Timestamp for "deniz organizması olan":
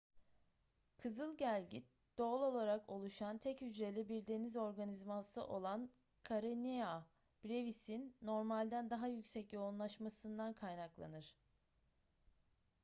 4.27-5.89